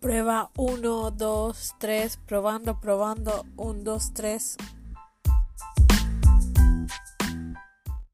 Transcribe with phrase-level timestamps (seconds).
[0.00, 4.56] Prueba 1, 2, 3, probando, probando, 1, 2, 3.